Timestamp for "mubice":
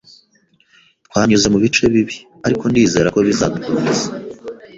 1.53-1.83